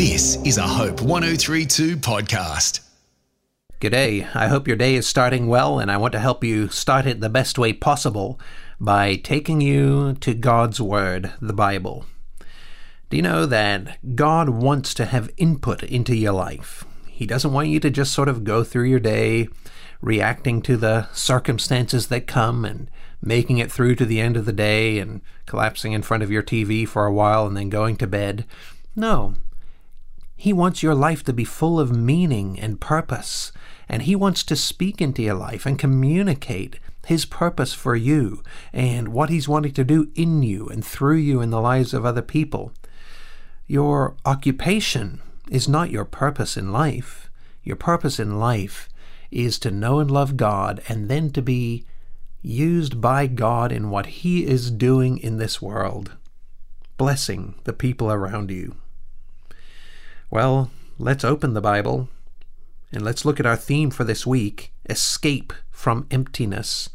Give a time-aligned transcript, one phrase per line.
[0.00, 2.80] This is a Hope 1032 podcast.
[3.82, 4.34] G'day.
[4.34, 7.20] I hope your day is starting well, and I want to help you start it
[7.20, 8.40] the best way possible
[8.80, 12.06] by taking you to God's Word, the Bible.
[13.10, 16.86] Do you know that God wants to have input into your life?
[17.06, 19.48] He doesn't want you to just sort of go through your day
[20.00, 22.90] reacting to the circumstances that come and
[23.20, 26.42] making it through to the end of the day and collapsing in front of your
[26.42, 28.46] TV for a while and then going to bed.
[28.96, 29.34] No.
[30.40, 33.52] He wants your life to be full of meaning and purpose,
[33.90, 39.08] and He wants to speak into your life and communicate His purpose for you and
[39.08, 42.22] what He's wanting to do in you and through you in the lives of other
[42.22, 42.72] people.
[43.66, 47.30] Your occupation is not your purpose in life.
[47.62, 48.88] Your purpose in life
[49.30, 51.84] is to know and love God and then to be
[52.40, 56.16] used by God in what He is doing in this world,
[56.96, 58.76] blessing the people around you.
[60.32, 62.08] Well, let's open the Bible
[62.92, 66.88] and let's look at our theme for this week escape from emptiness.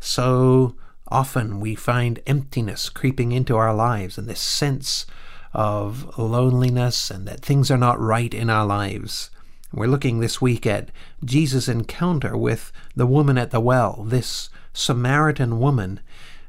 [0.00, 0.74] So
[1.06, 5.06] often we find emptiness creeping into our lives and this sense
[5.52, 9.30] of loneliness and that things are not right in our lives.
[9.72, 10.90] We're looking this week at
[11.24, 16.00] Jesus' encounter with the woman at the well, this Samaritan woman.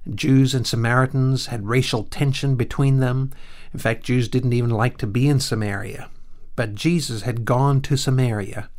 [0.10, 3.32] Jews and Samaritans had racial tension between them.
[3.74, 6.10] In fact, Jews didn't even like to be in Samaria.
[6.62, 8.70] But Jesus had gone to Samaria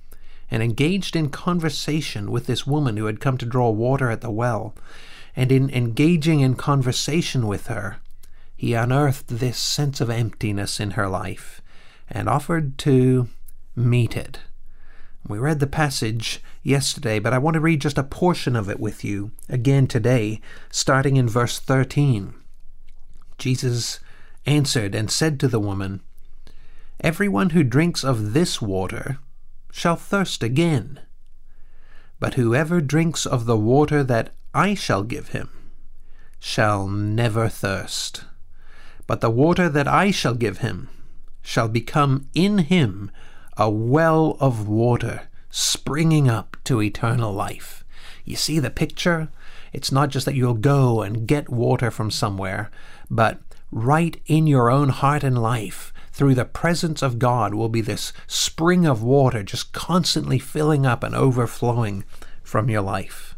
[0.52, 4.30] and engaged in conversation with this woman who had come to draw water at the
[4.30, 4.72] well.
[5.34, 7.96] And in engaging in conversation with her,
[8.54, 11.60] he unearthed this sense of emptiness in her life
[12.08, 13.26] and offered to
[13.74, 14.38] meet it.
[15.26, 18.78] We read the passage yesterday, but I want to read just a portion of it
[18.78, 22.32] with you again today, starting in verse 13.
[23.38, 23.98] Jesus
[24.46, 26.00] answered and said to the woman,
[27.02, 29.18] Everyone who drinks of this water
[29.72, 31.00] shall thirst again.
[32.20, 35.48] But whoever drinks of the water that I shall give him
[36.38, 38.24] shall never thirst.
[39.08, 40.90] But the water that I shall give him
[41.42, 43.10] shall become in him
[43.56, 47.84] a well of water springing up to eternal life.
[48.24, 49.28] You see the picture?
[49.72, 52.70] It's not just that you'll go and get water from somewhere,
[53.10, 53.40] but
[53.72, 55.91] right in your own heart and life,
[56.22, 61.02] through the presence of God, will be this spring of water just constantly filling up
[61.02, 62.04] and overflowing
[62.44, 63.34] from your life.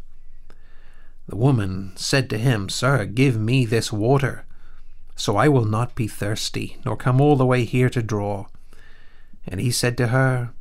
[1.27, 4.45] The woman said to him, Sir, give me this water,
[5.15, 8.45] so I will not be thirsty, nor come all the way here to draw.
[9.47, 10.51] And he said to her,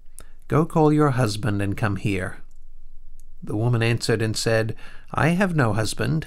[0.49, 2.39] Go call your husband and come here.
[3.43, 4.75] The woman answered and said,
[5.13, 6.27] I have no husband.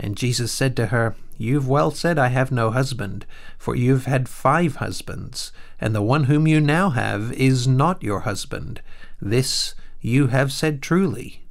[0.00, 3.26] And Jesus said to her, You've well said, I have no husband,
[3.58, 8.20] for you've had five husbands, and the one whom you now have is not your
[8.20, 8.80] husband.
[9.20, 11.44] This you have said truly.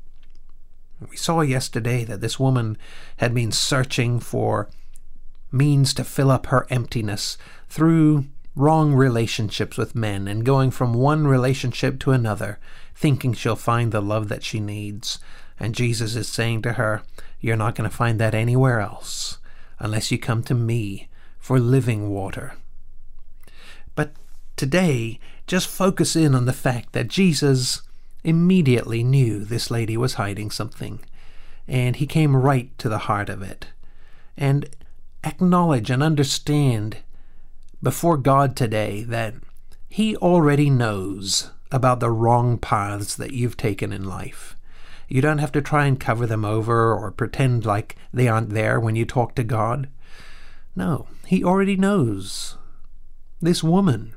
[1.08, 2.78] We saw yesterday that this woman
[3.18, 4.70] had been searching for
[5.52, 7.38] means to fill up her emptiness
[7.68, 12.60] through wrong relationships with men and going from one relationship to another,
[12.96, 15.20] thinking she'll find the love that she needs.
[15.60, 17.04] And Jesus is saying to her,
[17.40, 19.38] You're not going to find that anywhere else
[19.80, 21.08] unless you come to me
[21.38, 22.56] for living water.
[23.96, 24.12] But
[24.56, 27.82] today, just focus in on the fact that Jesus
[28.24, 31.00] immediately knew this lady was hiding something,
[31.68, 33.68] and he came right to the heart of it.
[34.36, 34.70] And
[35.24, 36.98] acknowledge and understand
[37.82, 39.36] before God today that
[39.88, 44.56] He already knows about the wrong paths that you've taken in life.
[45.10, 48.80] You don't have to try and cover them over or pretend like they aren't there
[48.80, 49.90] when you talk to God.
[50.76, 52.58] No, He already knows.
[53.42, 54.14] This woman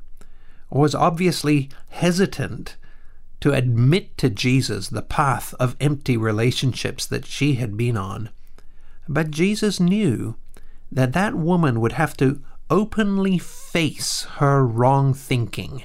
[0.70, 2.76] was obviously hesitant
[3.40, 8.30] to admit to Jesus the path of empty relationships that she had been on.
[9.08, 10.36] But Jesus knew
[10.90, 15.84] that that woman would have to openly face her wrong thinking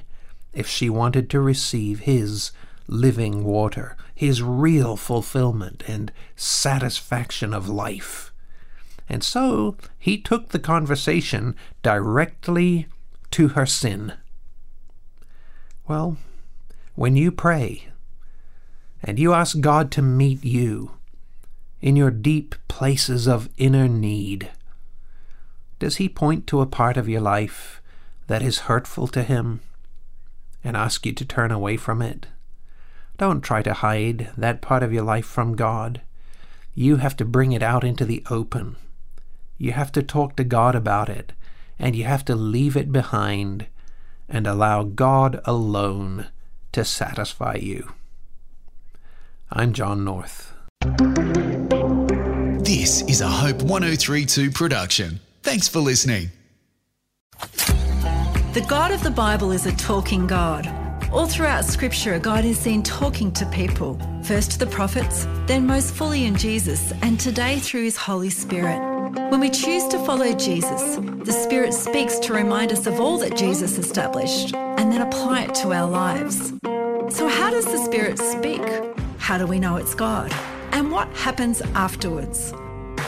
[0.53, 2.51] if she wanted to receive his
[2.87, 8.31] living water, his real fulfillment and satisfaction of life.
[9.09, 12.87] And so he took the conversation directly
[13.31, 14.13] to her sin.
[15.87, 16.17] Well,
[16.95, 17.87] when you pray
[19.03, 20.91] and you ask God to meet you
[21.79, 24.51] in your deep places of inner need,
[25.79, 27.81] does he point to a part of your life
[28.27, 29.61] that is hurtful to him
[30.63, 32.25] and ask you to turn away from it?
[33.17, 36.01] Don't try to hide that part of your life from God.
[36.75, 38.75] You have to bring it out into the open.
[39.57, 41.33] You have to talk to God about it,
[41.79, 43.65] and you have to leave it behind
[44.29, 46.27] and allow God alone
[46.73, 47.93] to satisfy you.
[49.51, 50.53] I'm John North.
[52.63, 55.19] This is a Hope 1032 production.
[55.41, 56.29] Thanks for listening.
[58.53, 60.86] The God of the Bible is a talking God.
[61.11, 65.93] All throughout Scripture, God is seen talking to people, first to the prophets, then most
[65.93, 68.77] fully in Jesus, and today through His Holy Spirit.
[69.31, 73.37] When we choose to follow Jesus, the Spirit speaks to remind us of all that
[73.37, 76.53] Jesus established and then apply it to our lives.
[77.15, 78.61] So, how does the Spirit speak?
[79.17, 80.33] How do we know it's God?
[80.73, 82.51] And what happens afterwards?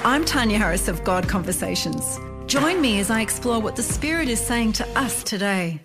[0.06, 2.18] I'm Tania Harris of God Conversations.
[2.48, 5.81] Join me as I explore what the Spirit is saying to us today.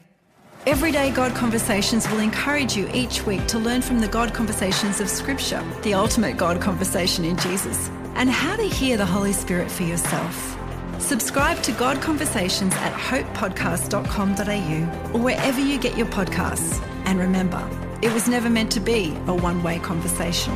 [0.67, 5.11] Everyday God Conversations will encourage you each week to learn from the God Conversations of
[5.11, 9.83] Scripture, the ultimate God conversation in Jesus, and how to hear the Holy Spirit for
[9.83, 10.59] yourself.
[10.99, 16.83] Subscribe to God Conversations at hopepodcast.com.au or wherever you get your podcasts.
[17.05, 17.63] And remember,
[18.01, 20.55] it was never meant to be a one way conversation.